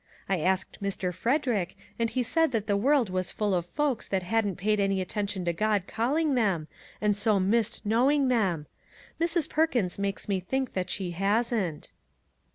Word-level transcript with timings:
I 0.27 0.39
asked 0.39 0.81
Mr. 0.81 1.13
Frederick, 1.13 1.77
and 1.99 2.09
he 2.09 2.23
said 2.23 2.51
that 2.53 2.65
the 2.65 2.75
world 2.75 3.11
was 3.11 3.31
full 3.31 3.53
of 3.53 3.67
folks 3.67 4.07
that 4.07 4.23
hadn't 4.23 4.55
paid 4.55 4.79
any 4.79 4.99
attention 4.99 5.45
to 5.45 5.53
God 5.53 5.83
calling 5.85 6.33
them, 6.33 6.67
and 6.99 7.15
so 7.15 7.39
missed 7.39 7.85
knowing 7.85 8.27
him. 8.27 8.65
Mrs. 9.19 9.47
Perkins 9.47 9.99
makes 9.99 10.27
me 10.27 10.39
think 10.39 10.73
that 10.73 10.89
she 10.89 11.11
hasn't." 11.11 11.91